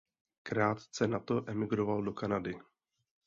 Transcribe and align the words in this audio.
Krátce 0.43 1.07
nato 1.07 1.43
emigroval 1.49 2.01
do 2.03 2.13
Kanady. 2.13 2.59